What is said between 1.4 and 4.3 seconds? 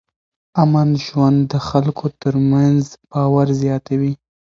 د خلکو ترمنځ باور زیاتوي.